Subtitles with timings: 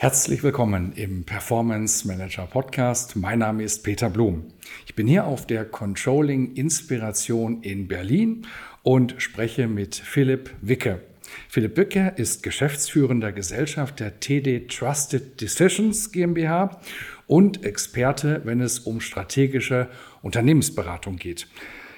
[0.00, 3.16] Herzlich willkommen im Performance Manager Podcast.
[3.16, 4.44] Mein Name ist Peter Blum.
[4.86, 8.46] Ich bin hier auf der Controlling Inspiration in Berlin
[8.84, 11.00] und spreche mit Philipp Wicke.
[11.48, 16.80] Philipp Wicke ist geschäftsführender Gesellschaft der TD Trusted Decisions GmbH
[17.26, 19.88] und Experte, wenn es um strategische
[20.22, 21.48] Unternehmensberatung geht.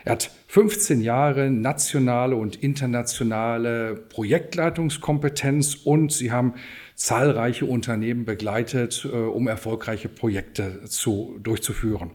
[0.04, 6.54] Er hat 15 Jahre nationale und internationale Projektleitungskompetenz und Sie haben
[7.00, 12.10] zahlreiche Unternehmen begleitet, äh, um erfolgreiche Projekte zu, durchzuführen.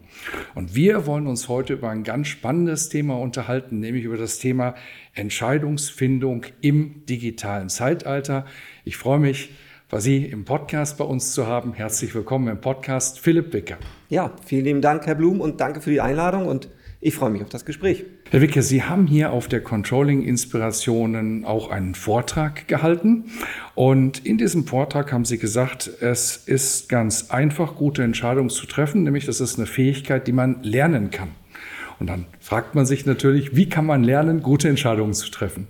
[0.54, 4.76] Und wir wollen uns heute über ein ganz spannendes Thema unterhalten, nämlich über das Thema
[5.16, 8.46] Entscheidungsfindung im digitalen Zeitalter.
[8.84, 9.50] Ich freue mich,
[9.98, 11.74] Sie im Podcast bei uns zu haben.
[11.74, 13.78] Herzlich willkommen im Podcast, Philipp Wicker.
[14.10, 17.42] Ja, vielen lieben Dank, Herr Blum, und danke für die Einladung und ich freue mich
[17.42, 18.04] auf das Gespräch.
[18.32, 23.26] Herr Wicke, Sie haben hier auf der Controlling Inspirationen auch einen Vortrag gehalten.
[23.76, 29.04] Und in diesem Vortrag haben Sie gesagt, es ist ganz einfach, gute Entscheidungen zu treffen,
[29.04, 31.30] nämlich das ist eine Fähigkeit, die man lernen kann.
[32.00, 35.68] Und dann fragt man sich natürlich, wie kann man lernen, gute Entscheidungen zu treffen?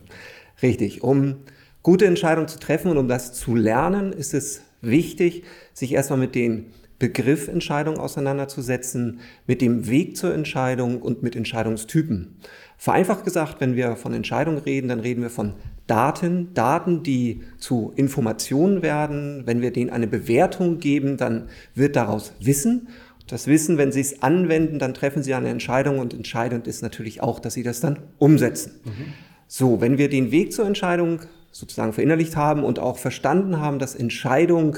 [0.62, 1.04] Richtig.
[1.04, 1.36] Um
[1.84, 6.36] gute Entscheidungen zu treffen und um das zu lernen, ist es wichtig, sich erstmal mit
[6.36, 6.68] den
[7.00, 12.36] Begriff Entscheidung auseinanderzusetzen, mit dem Weg zur Entscheidung und mit Entscheidungstypen.
[12.78, 15.54] Vereinfacht gesagt, wenn wir von Entscheidung reden, dann reden wir von
[15.88, 19.44] Daten, Daten, die zu Informationen werden.
[19.46, 22.88] Wenn wir denen eine Bewertung geben, dann wird daraus Wissen.
[23.28, 27.22] Das Wissen, wenn Sie es anwenden, dann treffen Sie eine Entscheidung und entscheidend ist natürlich
[27.22, 28.74] auch, dass Sie das dann umsetzen.
[28.84, 29.14] Mhm.
[29.48, 33.96] So, wenn wir den Weg zur Entscheidung sozusagen verinnerlicht haben und auch verstanden haben, dass
[33.96, 34.78] Entscheidung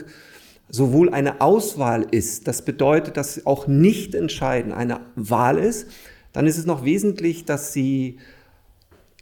[0.70, 5.88] sowohl eine Auswahl ist, das bedeutet, dass auch nicht entscheiden eine Wahl ist,
[6.34, 8.18] dann ist es noch wesentlich, dass Sie,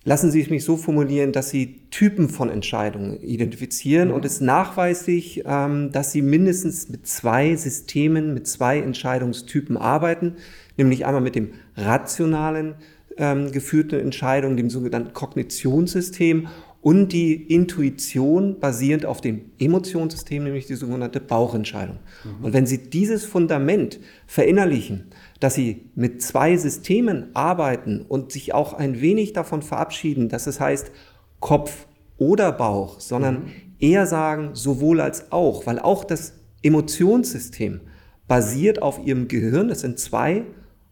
[0.03, 4.15] lassen Sie es mich so formulieren, dass Sie Typen von Entscheidungen identifizieren mhm.
[4.15, 10.35] und es nachweislich, ähm, dass Sie mindestens mit zwei Systemen, mit zwei Entscheidungstypen arbeiten,
[10.77, 12.75] nämlich einmal mit dem rationalen
[13.17, 16.47] ähm, geführten Entscheidungen, dem sogenannten Kognitionssystem
[16.85, 21.97] und die Intuition basierend auf dem Emotionssystem, nämlich die sogenannte Bauchentscheidung.
[22.23, 22.45] Mhm.
[22.45, 25.05] Und wenn Sie dieses Fundament verinnerlichen,
[25.39, 30.59] dass Sie mit zwei Systemen arbeiten und sich auch ein wenig davon verabschieden, dass es
[30.59, 30.91] heißt
[31.39, 31.87] Kopf
[32.19, 33.51] oder Bauch, sondern mhm.
[33.79, 37.81] eher sagen sowohl als auch, weil auch das Emotionssystem
[38.27, 39.69] basiert auf Ihrem Gehirn.
[39.69, 40.43] Das sind zwei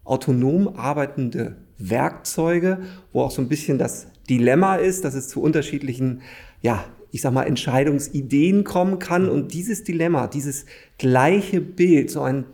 [0.02, 2.78] autonom arbeitende Werkzeuge,
[3.12, 6.22] wo auch so ein bisschen das Dilemma ist, dass es zu unterschiedlichen,
[6.62, 9.28] ja, ich sag mal, Entscheidungsideen kommen kann.
[9.28, 10.66] Und dieses Dilemma, dieses
[10.98, 12.44] gleiche Bild, so ein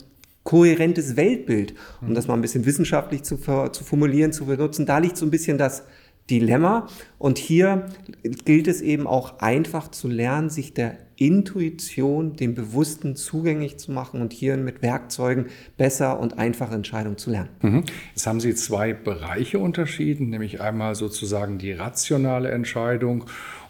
[0.45, 5.17] kohärentes Weltbild, um das mal ein bisschen wissenschaftlich zu, zu formulieren, zu benutzen, da liegt
[5.17, 5.85] so ein bisschen das
[6.31, 6.87] Dilemma.
[7.19, 7.87] Und hier
[8.23, 14.23] gilt es eben auch einfach zu lernen, sich der Intuition, dem Bewussten zugänglich zu machen
[14.23, 15.47] und hier mit Werkzeugen
[15.77, 17.51] besser und einfache Entscheidungen zu lernen.
[17.61, 17.85] Mhm.
[18.15, 23.25] Jetzt haben Sie zwei Bereiche unterschieden, nämlich einmal sozusagen die rationale Entscheidung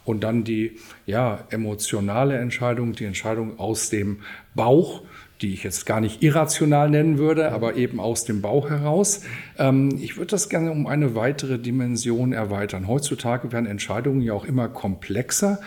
[0.05, 4.21] und dann die ja, emotionale Entscheidung, die Entscheidung aus dem
[4.55, 5.03] Bauch
[5.41, 9.21] die ich jetzt gar nicht irrational nennen würde, aber eben aus dem Bauch heraus.
[9.57, 12.87] Ähm, ich würde das gerne um eine weitere Dimension erweitern.
[12.87, 15.59] Heutzutage werden Entscheidungen ja auch immer komplexer.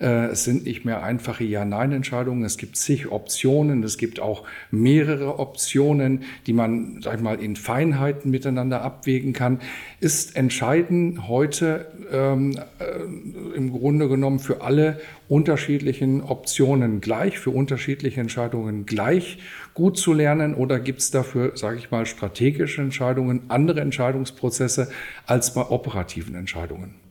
[0.00, 2.44] Äh, es sind nicht mehr einfache Ja-Nein-Entscheidungen.
[2.44, 3.82] Es gibt zig Optionen.
[3.82, 9.60] Es gibt auch mehrere Optionen, die man, sag ich mal, in Feinheiten miteinander abwägen kann.
[10.00, 18.20] Ist entscheidend heute ähm, äh, im Grunde genommen für alle unterschiedlichen Optionen gleich, für unterschiedliche
[18.20, 19.38] Entscheidungen gleich
[19.72, 24.90] gut zu lernen oder gibt es dafür, sage ich mal, strategische Entscheidungen, andere Entscheidungsprozesse
[25.26, 27.03] als bei operativen Entscheidungen?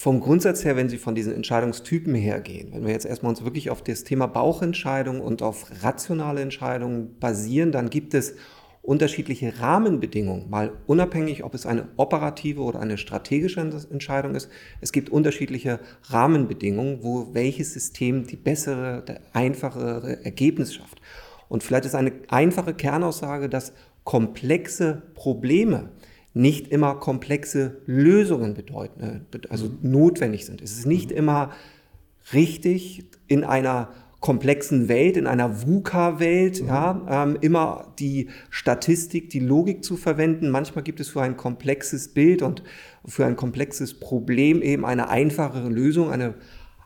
[0.00, 3.68] Vom Grundsatz her, wenn Sie von diesen Entscheidungstypen hergehen, wenn wir jetzt erstmal uns wirklich
[3.68, 8.36] auf das Thema Bauchentscheidung und auf rationale Entscheidungen basieren, dann gibt es
[8.80, 13.58] unterschiedliche Rahmenbedingungen, mal unabhängig, ob es eine operative oder eine strategische
[13.90, 14.48] Entscheidung ist.
[14.80, 21.00] Es gibt unterschiedliche Rahmenbedingungen, wo welches System die bessere, der einfachere Ergebnis schafft.
[21.48, 23.72] Und vielleicht ist eine einfache Kernaussage, dass
[24.04, 25.88] komplexe Probleme
[26.38, 29.90] nicht immer komplexe Lösungen bedeuten, äh, also mhm.
[29.90, 30.62] notwendig sind.
[30.62, 31.16] Es ist nicht mhm.
[31.16, 31.50] immer
[32.32, 33.88] richtig in einer
[34.20, 36.68] komplexen Welt, in einer VUCA-Welt, mhm.
[36.68, 40.50] ja, ähm, immer die Statistik, die Logik zu verwenden.
[40.50, 42.62] Manchmal gibt es für ein komplexes Bild und
[43.04, 46.34] für ein komplexes Problem eben eine einfachere Lösung, eine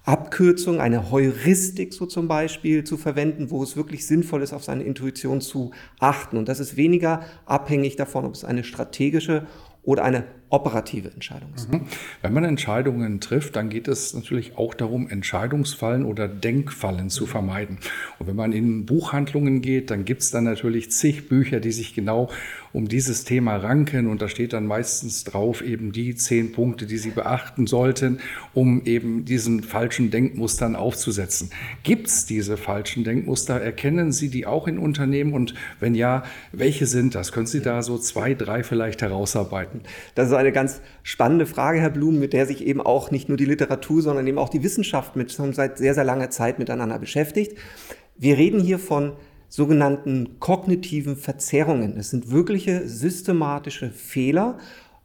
[0.05, 4.83] Abkürzung, eine Heuristik so zum Beispiel zu verwenden, wo es wirklich sinnvoll ist, auf seine
[4.83, 5.71] Intuition zu
[6.01, 6.37] achten.
[6.37, 9.47] Und das ist weniger abhängig davon, ob es eine strategische
[9.85, 11.73] oder eine operative Entscheidung ist.
[11.73, 11.83] Mhm.
[12.21, 17.79] Wenn man Entscheidungen trifft, dann geht es natürlich auch darum, Entscheidungsfallen oder Denkfallen zu vermeiden.
[18.19, 21.95] Und wenn man in Buchhandlungen geht, dann gibt es dann natürlich zig Bücher, die sich
[21.95, 22.29] genau
[22.75, 24.07] um dieses Thema ranken.
[24.07, 28.21] Und da steht dann meistens drauf eben die zehn Punkte, die Sie beachten sollten,
[28.53, 31.51] um eben diesen falschen Denkmustern aufzusetzen.
[31.83, 33.61] Gibt es diese falschen Denkmuster?
[33.61, 35.33] Erkennen Sie die auch in Unternehmen?
[35.33, 37.33] Und wenn ja, welche sind das?
[37.33, 39.81] Können Sie da so zwei, drei vielleicht herausarbeiten?
[40.15, 43.37] Das ist eine ganz spannende Frage, Herr Blum, mit der sich eben auch nicht nur
[43.39, 46.99] die Literatur, sondern eben auch die Wissenschaft mit schon seit sehr, sehr langer Zeit miteinander
[46.99, 47.57] beschäftigt.
[48.17, 49.13] Wir reden hier von
[49.49, 51.97] sogenannten kognitiven Verzerrungen.
[51.99, 54.59] Es sind wirkliche systematische Fehler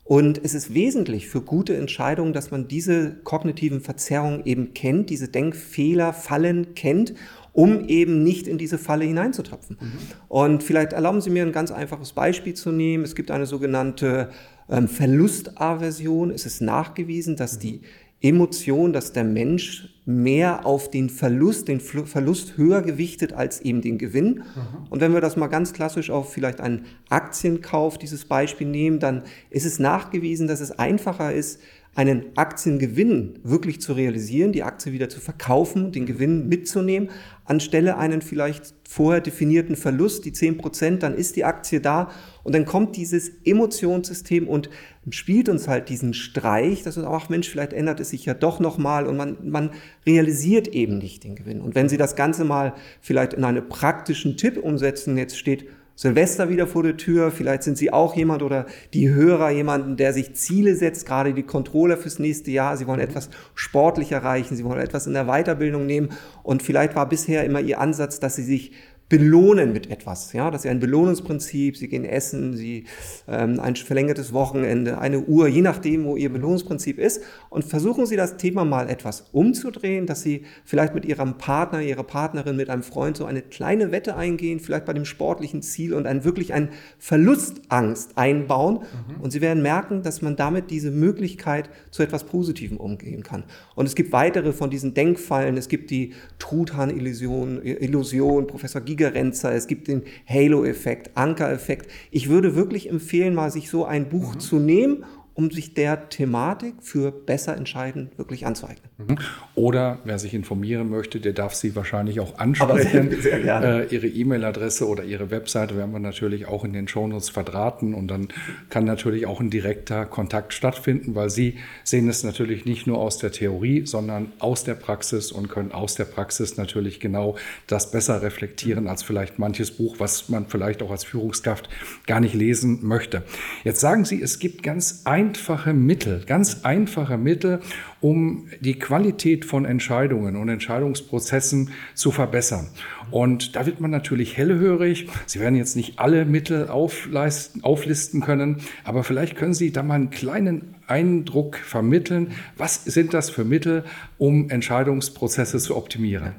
[0.08, 5.28] und es ist wesentlich für gute Entscheidungen, dass man diese kognitiven Verzerrungen eben kennt, diese
[5.28, 7.14] Denkfehler, Fallen kennt,
[7.52, 9.78] um eben nicht in diese Falle hineinzutapfen.
[9.82, 9.92] Mhm.
[10.30, 13.04] Und vielleicht erlauben Sie mir ein ganz einfaches Beispiel zu nehmen.
[13.04, 14.30] Es gibt eine sogenannte
[14.70, 17.82] ähm, Verlustaversion es ist nachgewiesen, dass die
[18.20, 24.00] Emotion, dass der Mensch mehr auf den Verlust, den Verlust höher gewichtet als eben den
[24.00, 24.38] Gewinn.
[24.38, 24.88] Mhm.
[24.90, 29.24] Und wenn wir das mal ganz klassisch auf vielleicht einen Aktienkauf, dieses Beispiel nehmen, dann
[29.52, 31.60] ist es nachgewiesen, dass es einfacher ist,
[31.94, 37.10] einen Aktiengewinn wirklich zu realisieren, die Aktie wieder zu verkaufen, den Gewinn mitzunehmen,
[37.46, 42.12] anstelle einen vielleicht vorher definierten Verlust, die 10 Prozent, dann ist die Aktie da
[42.48, 44.70] und dann kommt dieses Emotionssystem und
[45.10, 48.62] spielt uns halt diesen Streich, dass uns, ach Mensch, vielleicht ändert es sich ja doch
[48.62, 49.72] nochmal und man, man
[50.06, 51.60] realisiert eben nicht den Gewinn.
[51.60, 55.66] Und wenn Sie das Ganze mal vielleicht in einen praktischen Tipp umsetzen, jetzt steht
[55.96, 57.32] Silvester wieder vor der Tür.
[57.32, 61.44] Vielleicht sind Sie auch jemand oder die Hörer jemanden, der sich Ziele setzt, gerade die
[61.44, 62.78] Controller fürs nächste Jahr.
[62.78, 66.12] Sie wollen etwas sportlich erreichen, Sie wollen etwas in der Weiterbildung nehmen.
[66.44, 68.72] Und vielleicht war bisher immer Ihr Ansatz, dass Sie sich
[69.10, 70.34] belohnen mit etwas.
[70.34, 71.78] Ja, das ist ja ein Belohnungsprinzip.
[71.78, 72.84] Sie gehen essen, Sie
[73.28, 77.24] ähm, ein verlängertes Wochenende, eine Uhr, je nachdem, wo Ihr Belohnungsprinzip ist.
[77.50, 82.04] Und versuchen Sie das Thema mal etwas umzudrehen, dass Sie vielleicht mit Ihrem Partner, Ihrer
[82.04, 86.06] Partnerin, mit einem Freund so eine kleine Wette eingehen, vielleicht bei dem sportlichen Ziel und
[86.06, 86.70] ein wirklich ein
[87.00, 88.80] Verlustangst einbauen.
[88.80, 89.22] Mhm.
[89.22, 93.46] Und Sie werden merken, dass man damit diese Möglichkeit zu etwas Positivem umgehen kann.
[93.74, 95.56] Und es gibt weitere von diesen Denkfallen.
[95.56, 101.90] Es gibt die Truthahn-Illusion, Illusion, Professor Giga Gigerenzer, es gibt den Halo-Effekt, Anker-Effekt.
[102.12, 104.40] Ich würde wirklich empfehlen, mal sich so ein Buch mhm.
[104.40, 105.06] zu nehmen
[105.38, 108.90] um sich der Thematik für besser entscheiden wirklich anzueignen.
[108.98, 109.20] Mhm.
[109.54, 113.10] Oder wer sich informieren möchte, der darf Sie wahrscheinlich auch ansprechen.
[113.12, 113.84] Aber sehr gerne.
[113.84, 118.08] Äh, Ihre E-Mail-Adresse oder Ihre Webseite werden wir natürlich auch in den Shownotes verdrahten und
[118.08, 118.30] dann
[118.72, 123.20] kann natürlich auch ein direkter Kontakt stattfinden, weil Sie sehen es natürlich nicht nur aus
[123.20, 127.36] der Theorie, sondern aus der Praxis und können aus der Praxis natürlich genau
[127.68, 131.70] das besser reflektieren als vielleicht manches Buch, was man vielleicht auch als Führungskraft
[132.08, 133.22] gar nicht lesen möchte.
[133.64, 137.60] Jetzt sagen Sie, es gibt ganz ein einfache Mittel, ganz einfache Mittel,
[138.00, 142.70] um die Qualität von Entscheidungen und Entscheidungsprozessen zu verbessern.
[143.12, 145.08] Und da wird man natürlich hellhörig.
[145.26, 150.12] Sie werden jetzt nicht alle Mittel auflisten können, aber vielleicht können Sie da mal einen
[150.12, 152.32] kleinen Eindruck vermitteln.
[152.56, 153.84] Was sind das für Mittel,
[154.18, 156.36] um Entscheidungsprozesse zu optimieren?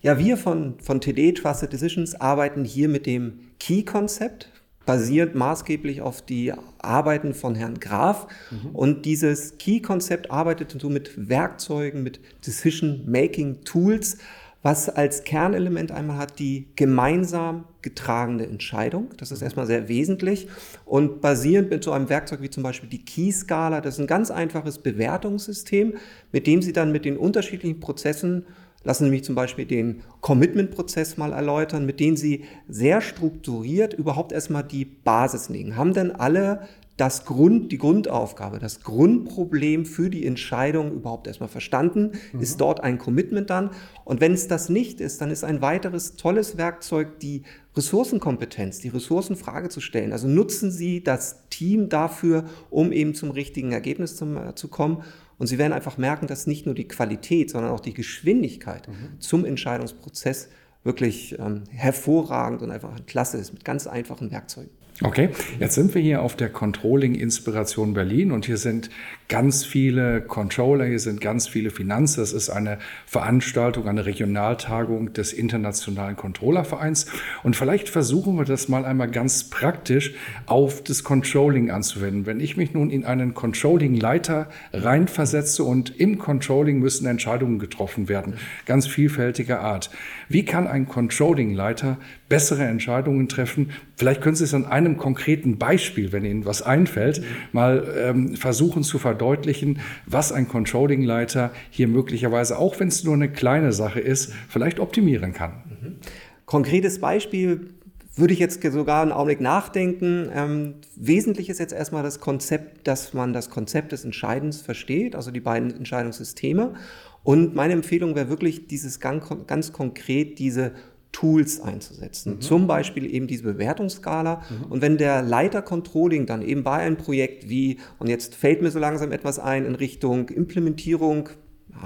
[0.00, 4.51] Ja, wir von, von TD Trusted Decisions arbeiten hier mit dem Key-Konzept
[4.86, 8.26] basiert maßgeblich auf die Arbeiten von Herrn Graf.
[8.50, 8.70] Mhm.
[8.74, 14.18] Und dieses Key-Konzept arbeitet so mit Werkzeugen, mit Decision-Making-Tools,
[14.64, 19.08] was als Kernelement einmal hat die gemeinsam getragene Entscheidung.
[19.16, 19.46] Das ist mhm.
[19.46, 20.48] erstmal sehr wesentlich.
[20.84, 24.30] Und basierend mit so einem Werkzeug wie zum Beispiel die Key-Skala, das ist ein ganz
[24.30, 25.94] einfaches Bewertungssystem,
[26.30, 28.46] mit dem Sie dann mit den unterschiedlichen Prozessen
[28.84, 34.32] Lassen Sie mich zum Beispiel den Commitment-Prozess mal erläutern, mit dem Sie sehr strukturiert überhaupt
[34.32, 35.76] erstmal die Basis legen.
[35.76, 42.12] Haben denn alle das Grund, die Grundaufgabe, das Grundproblem für die Entscheidung überhaupt erstmal verstanden?
[42.32, 42.40] Mhm.
[42.40, 43.70] Ist dort ein Commitment dann?
[44.04, 47.42] Und wenn es das nicht ist, dann ist ein weiteres tolles Werkzeug die
[47.76, 50.12] Ressourcenkompetenz, die Ressourcenfrage zu stellen.
[50.12, 55.02] Also nutzen Sie das Team dafür, um eben zum richtigen Ergebnis zu, äh, zu kommen.
[55.42, 59.18] Und Sie werden einfach merken, dass nicht nur die Qualität, sondern auch die Geschwindigkeit mhm.
[59.18, 60.50] zum Entscheidungsprozess
[60.84, 64.70] wirklich ähm, hervorragend und einfach klasse ist mit ganz einfachen Werkzeugen.
[65.02, 68.88] Okay, jetzt sind wir hier auf der Controlling Inspiration Berlin und hier sind
[69.32, 72.20] ganz viele Controller, hier sind ganz viele Finanzen.
[72.20, 77.06] Das ist eine Veranstaltung, eine Regionaltagung des Internationalen Controllervereins.
[77.42, 80.12] Und vielleicht versuchen wir das mal einmal ganz praktisch
[80.44, 82.26] auf das Controlling anzuwenden.
[82.26, 88.34] Wenn ich mich nun in einen Controlling-Leiter reinversetze und im Controlling müssen Entscheidungen getroffen werden,
[88.66, 89.90] ganz vielfältiger Art.
[90.28, 91.96] Wie kann ein Controlling-Leiter
[92.28, 93.70] bessere Entscheidungen treffen?
[93.96, 98.82] Vielleicht können Sie es an einem konkreten Beispiel, wenn Ihnen was einfällt, mal ähm, versuchen
[98.82, 104.00] zu verdeutlichen verdeutlichen, was ein Controlling-Leiter hier möglicherweise, auch wenn es nur eine kleine Sache
[104.00, 105.62] ist, vielleicht optimieren kann.
[105.80, 105.96] Mhm.
[106.44, 107.68] Konkretes Beispiel
[108.16, 110.28] würde ich jetzt sogar einen Augenblick nachdenken.
[110.34, 115.30] Ähm, wesentlich ist jetzt erstmal das Konzept, dass man das Konzept des Entscheidens versteht, also
[115.30, 116.74] die beiden Entscheidungssysteme.
[117.22, 120.72] Und meine Empfehlung wäre wirklich dieses ganz, ganz konkret diese
[121.12, 122.34] Tools einzusetzen.
[122.34, 122.40] Mhm.
[122.40, 124.42] Zum Beispiel eben diese Bewertungsskala.
[124.48, 124.72] Mhm.
[124.72, 128.70] Und wenn der Leiter Controlling dann eben bei einem Projekt wie, und jetzt fällt mir
[128.70, 131.28] so langsam etwas ein in Richtung Implementierung,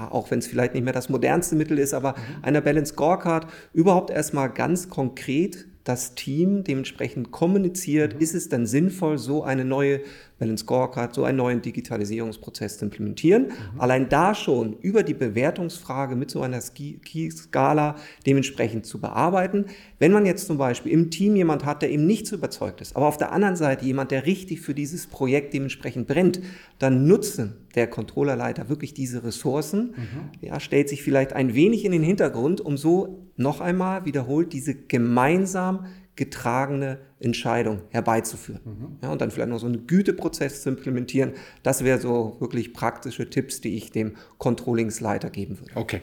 [0.09, 2.43] auch wenn es vielleicht nicht mehr das modernste Mittel ist, aber mhm.
[2.43, 8.21] einer Balance Scorecard überhaupt erstmal ganz konkret das Team dementsprechend kommuniziert, mhm.
[8.21, 10.01] ist es dann sinnvoll, so eine neue
[10.39, 13.47] Balance Scorecard, so einen neuen Digitalisierungsprozess zu implementieren.
[13.47, 13.79] Mhm.
[13.79, 19.65] Allein da schon über die Bewertungsfrage mit so einer Skala dementsprechend zu bearbeiten.
[19.99, 22.95] Wenn man jetzt zum Beispiel im Team jemand hat, der eben nicht so überzeugt ist,
[22.95, 26.39] aber auf der anderen Seite jemand, der richtig für dieses Projekt dementsprechend brennt,
[26.79, 30.47] dann nutzen der Controllerleiter wirklich diese Ressourcen, mhm.
[30.47, 34.75] ja, stellt sich vielleicht ein wenig in den Hintergrund, um so noch einmal wiederholt diese
[34.75, 35.85] gemeinsam
[36.17, 38.61] getragene Entscheidung herbeizuführen.
[38.65, 38.97] Mhm.
[39.01, 41.33] Ja, und dann vielleicht noch so einen Güteprozess zu implementieren.
[41.63, 45.71] Das wäre so wirklich praktische Tipps, die ich dem Controllingsleiter geben würde.
[45.75, 46.01] Okay.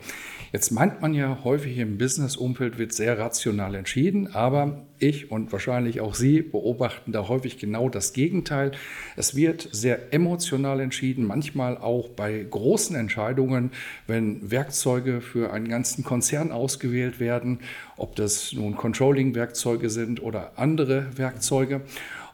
[0.55, 6.01] Jetzt meint man ja häufig im Business-Umfeld wird sehr rational entschieden, aber ich und wahrscheinlich
[6.01, 8.71] auch Sie beobachten da häufig genau das Gegenteil.
[9.17, 13.73] Es wird sehr emotional entschieden, manchmal auch bei großen Entscheidungen,
[14.07, 17.59] wenn Werkzeuge für einen ganzen Konzern ausgewählt werden,
[17.97, 21.81] ob das nun Controlling-Werkzeuge sind oder andere Werkzeuge.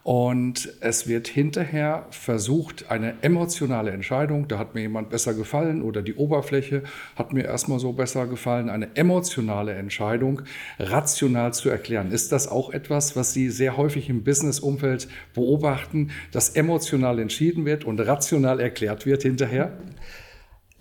[0.03, 6.01] Und es wird hinterher versucht, eine emotionale Entscheidung, da hat mir jemand besser gefallen oder
[6.01, 6.83] die Oberfläche
[7.17, 10.43] hat mir erstmal so besser gefallen, eine emotionale Entscheidung
[10.79, 12.13] rational zu erklären.
[12.13, 17.85] Ist das auch etwas, was Sie sehr häufig im Business-Umfeld beobachten, dass emotional entschieden wird
[17.85, 19.73] und rational erklärt wird hinterher?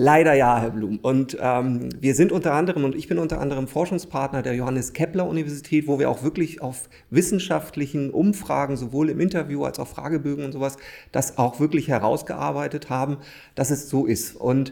[0.02, 0.98] Leider ja, Herr Blum.
[1.00, 5.28] Und ähm, wir sind unter anderem, und ich bin unter anderem Forschungspartner der Johannes Kepler
[5.28, 10.54] Universität, wo wir auch wirklich auf wissenschaftlichen Umfragen, sowohl im Interview als auch Fragebögen und
[10.54, 10.78] sowas,
[11.12, 13.18] das auch wirklich herausgearbeitet haben,
[13.56, 14.38] dass es so ist.
[14.38, 14.72] Und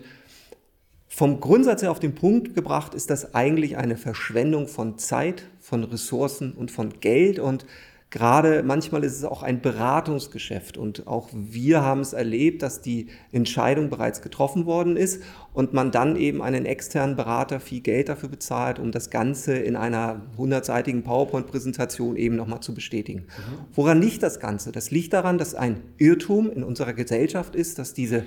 [1.09, 5.83] vom Grundsatz her auf den Punkt gebracht ist das eigentlich eine Verschwendung von Zeit, von
[5.83, 7.39] Ressourcen und von Geld.
[7.39, 7.65] Und
[8.09, 13.07] Gerade manchmal ist es auch ein Beratungsgeschäft und auch wir haben es erlebt, dass die
[13.33, 15.23] Entscheidung bereits getroffen worden ist
[15.53, 19.75] und man dann eben einen externen Berater viel Geld dafür bezahlt, um das Ganze in
[19.75, 23.23] einer hundertseitigen PowerPoint-Präsentation eben nochmal zu bestätigen.
[23.27, 23.65] Mhm.
[23.73, 24.71] Woran liegt das Ganze?
[24.71, 28.23] Das liegt daran, dass ein Irrtum in unserer Gesellschaft ist, dass diese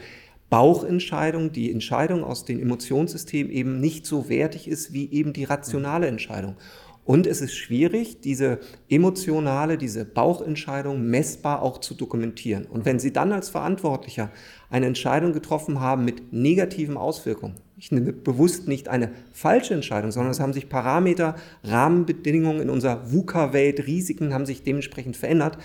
[0.50, 6.08] Bauchentscheidung, die Entscheidung aus dem Emotionssystem eben nicht so wertig ist wie eben die rationale
[6.08, 6.56] Entscheidung.
[7.04, 12.66] Und es ist schwierig, diese emotionale, diese Bauchentscheidung messbar auch zu dokumentieren.
[12.66, 14.30] Und wenn Sie dann als Verantwortlicher
[14.68, 20.32] eine Entscheidung getroffen haben mit negativen Auswirkungen, ich nehme bewusst nicht eine falsche Entscheidung, sondern
[20.32, 25.56] es haben sich Parameter, Rahmenbedingungen in unserer VUCA-Welt, Risiken haben sich dementsprechend verändert.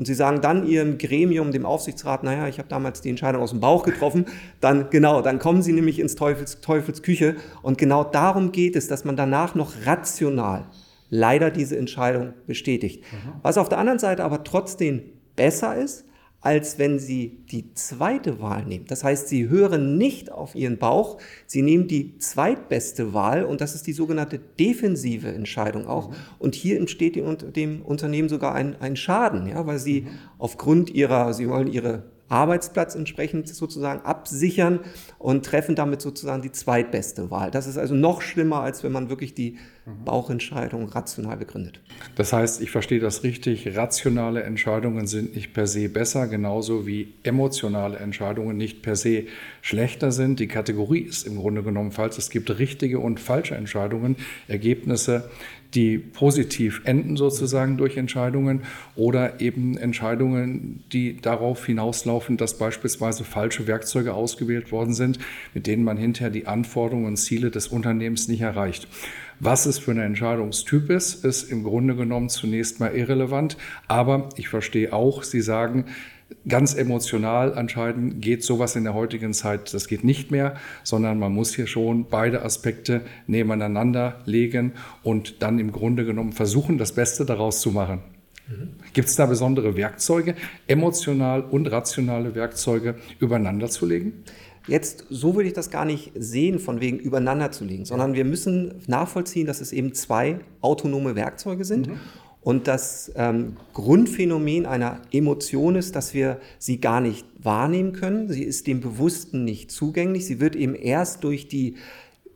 [0.00, 3.50] Und Sie sagen dann Ihrem Gremium, dem Aufsichtsrat, naja, ich habe damals die Entscheidung aus
[3.50, 4.24] dem Bauch getroffen,
[4.58, 7.36] dann genau, dann kommen Sie nämlich ins Teufels, Teufels Küche.
[7.60, 10.64] Und genau darum geht es, dass man danach noch rational
[11.10, 13.04] leider diese Entscheidung bestätigt.
[13.12, 13.32] Mhm.
[13.42, 15.02] Was auf der anderen Seite aber trotzdem
[15.36, 16.06] besser ist,
[16.40, 18.86] als wenn Sie die zweite Wahl nehmen.
[18.86, 23.74] Das heißt, Sie hören nicht auf Ihren Bauch, Sie nehmen die zweitbeste Wahl und das
[23.74, 26.10] ist die sogenannte defensive Entscheidung auch.
[26.10, 26.14] Mhm.
[26.38, 30.08] Und hier entsteht dem Unternehmen sogar ein, ein Schaden, ja, weil Sie mhm.
[30.38, 34.80] aufgrund Ihrer, Sie wollen Ihre Arbeitsplatz entsprechend sozusagen absichern
[35.18, 37.50] und treffen damit sozusagen die zweitbeste Wahl.
[37.50, 39.58] Das ist also noch schlimmer, als wenn man wirklich die
[40.04, 41.80] Bauchentscheidung rational begründet.
[42.14, 47.14] Das heißt, ich verstehe das richtig, rationale Entscheidungen sind nicht per se besser, genauso wie
[47.22, 49.24] emotionale Entscheidungen nicht per se
[49.62, 50.38] schlechter sind.
[50.38, 52.18] Die Kategorie ist im Grunde genommen falsch.
[52.18, 54.16] Es gibt richtige und falsche Entscheidungen,
[54.48, 55.30] Ergebnisse,
[55.74, 58.62] die positiv enden sozusagen durch Entscheidungen
[58.96, 65.18] oder eben Entscheidungen, die darauf hinauslaufen, dass beispielsweise falsche Werkzeuge ausgewählt worden sind,
[65.54, 68.88] mit denen man hinterher die Anforderungen und Ziele des Unternehmens nicht erreicht.
[69.42, 73.56] Was es für ein Entscheidungstyp ist, ist im Grunde genommen zunächst mal irrelevant.
[73.88, 75.86] Aber ich verstehe auch, Sie sagen,
[76.46, 81.32] ganz emotional entscheiden geht sowas in der heutigen Zeit, das geht nicht mehr, sondern man
[81.32, 87.24] muss hier schon beide Aspekte nebeneinander legen und dann im Grunde genommen versuchen, das Beste
[87.24, 88.00] daraus zu machen.
[88.46, 88.68] Mhm.
[88.92, 90.34] Gibt es da besondere Werkzeuge,
[90.66, 94.24] emotional und rationale Werkzeuge übereinander zu legen?
[94.66, 98.24] Jetzt, so würde ich das gar nicht sehen, von wegen übereinander zu legen, sondern wir
[98.24, 101.88] müssen nachvollziehen, dass es eben zwei autonome Werkzeuge sind.
[101.88, 102.00] Mhm.
[102.42, 108.28] Und das ähm, Grundphänomen einer Emotion ist, dass wir sie gar nicht wahrnehmen können.
[108.28, 110.26] Sie ist dem Bewussten nicht zugänglich.
[110.26, 111.76] Sie wird eben erst durch die,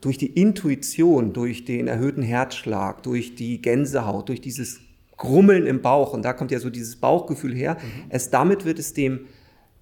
[0.01, 4.81] durch die Intuition, durch den erhöhten Herzschlag, durch die Gänsehaut, durch dieses
[5.17, 8.11] Grummeln im Bauch, und da kommt ja so dieses Bauchgefühl her, mhm.
[8.11, 9.21] erst damit wird es dem,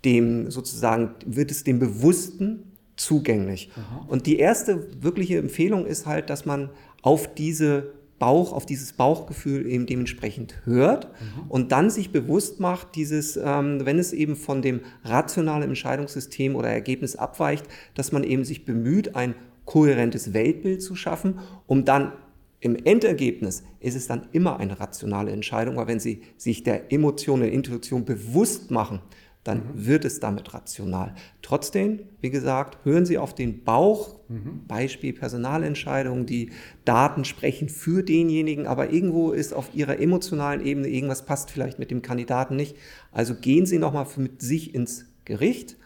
[0.04, 3.70] dem sozusagen, wird es dem Bewussten zugänglich.
[3.74, 4.08] Mhm.
[4.08, 6.70] Und die erste wirkliche Empfehlung ist halt, dass man
[7.02, 11.50] auf diese Bauch, auf dieses Bauchgefühl eben dementsprechend hört mhm.
[11.50, 16.68] und dann sich bewusst macht, dieses, ähm, wenn es eben von dem rationalen Entscheidungssystem oder
[16.68, 22.12] Ergebnis abweicht, dass man eben sich bemüht, ein kohärentes Weltbild zu schaffen, um dann
[22.60, 27.40] im Endergebnis ist es dann immer eine rationale Entscheidung, weil wenn Sie sich der Emotion,
[27.40, 29.00] der Intuition bewusst machen,
[29.44, 29.86] dann mhm.
[29.86, 31.14] wird es damit rational.
[31.42, 34.66] Trotzdem, wie gesagt, hören Sie auf den Bauch, mhm.
[34.68, 36.50] Beispiel Personalentscheidungen, die
[36.84, 41.90] Daten sprechen für denjenigen, aber irgendwo ist auf Ihrer emotionalen Ebene irgendwas passt vielleicht mit
[41.90, 42.76] dem Kandidaten nicht.
[43.10, 45.76] Also gehen Sie nochmal mit sich ins Gericht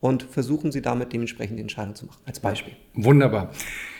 [0.00, 2.74] und versuchen Sie damit dementsprechend die Entscheidung zu machen, als Beispiel.
[2.94, 3.52] Wunderbar.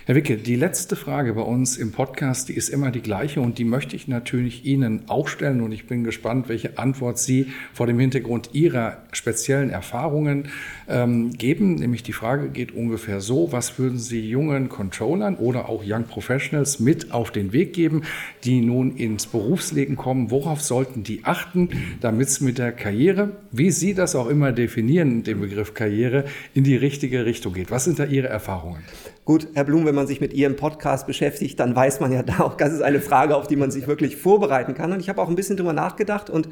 [0.04, 3.58] Herr Wicke, die letzte Frage bei uns im Podcast, die ist immer die gleiche und
[3.58, 7.86] die möchte ich natürlich Ihnen auch stellen und ich bin gespannt, welche Antwort Sie vor
[7.86, 10.48] dem Hintergrund Ihrer speziellen Erfahrungen
[10.88, 11.76] ähm, geben.
[11.76, 16.80] Nämlich die Frage geht ungefähr so, was würden Sie jungen Controllern oder auch Young Professionals
[16.80, 18.02] mit auf den Weg geben,
[18.42, 20.32] die nun ins Berufsleben kommen?
[20.32, 21.68] Worauf sollten die achten,
[22.00, 26.64] damit es mit der Karriere, wie Sie das auch immer definieren, den Begriff Karriere, in
[26.64, 27.70] die richtige Richtung geht?
[27.70, 28.82] Was sind da Ihre Erfahrungen?
[29.24, 32.40] Gut, Herr Blum, wenn man sich mit Ihrem Podcast beschäftigt, dann weiß man ja da
[32.40, 34.90] auch, das ist eine Frage, auf die man sich wirklich vorbereiten kann.
[34.90, 36.48] Und ich habe auch ein bisschen drüber nachgedacht und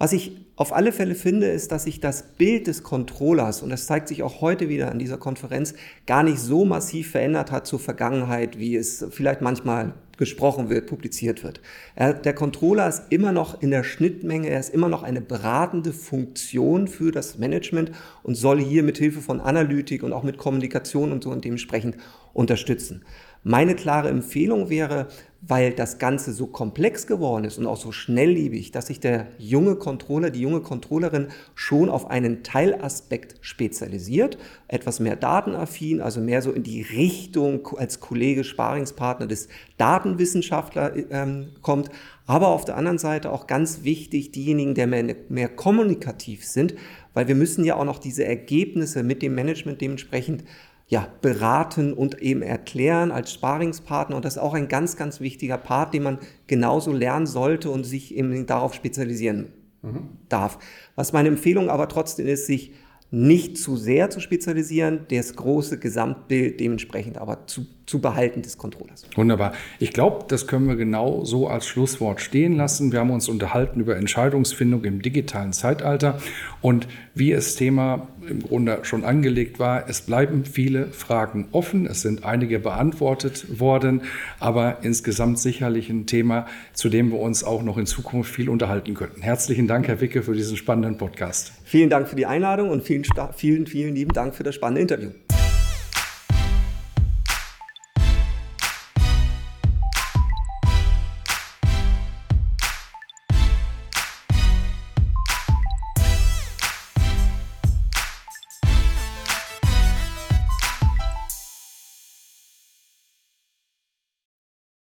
[0.00, 3.84] was ich auf alle Fälle finde, ist, dass sich das Bild des Controllers, und das
[3.84, 5.74] zeigt sich auch heute wieder an dieser Konferenz,
[6.06, 11.44] gar nicht so massiv verändert hat zur Vergangenheit, wie es vielleicht manchmal gesprochen wird, publiziert
[11.44, 11.60] wird.
[11.96, 15.92] Er, der Controller ist immer noch in der Schnittmenge, er ist immer noch eine beratende
[15.92, 21.12] Funktion für das Management und soll hier mit Hilfe von Analytik und auch mit Kommunikation
[21.12, 21.96] und so und dementsprechend
[22.32, 23.04] unterstützen.
[23.42, 25.08] Meine klare Empfehlung wäre,
[25.42, 29.76] weil das Ganze so komplex geworden ist und auch so schnelllebig, dass sich der junge
[29.76, 34.36] Controller, die junge Controllerin schon auf einen Teilaspekt spezialisiert,
[34.68, 39.48] etwas mehr datenaffin, also mehr so in die Richtung als Kollege, Sparingspartner des
[39.78, 41.90] Datenwissenschaftler ähm, kommt,
[42.26, 46.74] aber auf der anderen Seite auch ganz wichtig, diejenigen, die mehr, mehr kommunikativ sind,
[47.14, 50.44] weil wir müssen ja auch noch diese Ergebnisse mit dem Management dementsprechend
[50.90, 54.16] ja, beraten und eben erklären als Sparingspartner.
[54.16, 57.84] Und das ist auch ein ganz, ganz wichtiger Part, den man genauso lernen sollte und
[57.84, 60.08] sich eben darauf spezialisieren mhm.
[60.28, 60.58] darf.
[60.96, 62.72] Was meine Empfehlung aber trotzdem ist, sich
[63.12, 69.04] nicht zu sehr zu spezialisieren, das große Gesamtbild dementsprechend aber zu, zu behalten des Controllers.
[69.16, 69.52] Wunderbar.
[69.80, 72.92] Ich glaube, das können wir genau so als Schlusswort stehen lassen.
[72.92, 76.20] Wir haben uns unterhalten über Entscheidungsfindung im digitalen Zeitalter
[76.60, 81.86] und wie es Thema im Grunde schon angelegt war, es bleiben viele Fragen offen.
[81.86, 84.02] Es sind einige beantwortet worden,
[84.38, 88.94] aber insgesamt sicherlich ein Thema, zu dem wir uns auch noch in Zukunft viel unterhalten
[88.94, 89.22] könnten.
[89.22, 91.52] Herzlichen Dank, Herr Wicke, für diesen spannenden Podcast.
[91.64, 93.04] Vielen Dank für die Einladung und vielen,
[93.36, 95.10] vielen, vielen lieben Dank für das spannende Interview.